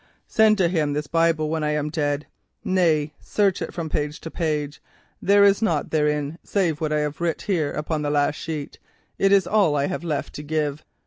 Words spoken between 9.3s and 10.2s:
is all I have